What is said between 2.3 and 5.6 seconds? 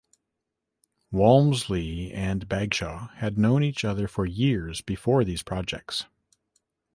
Bagshaw had known each other for years before these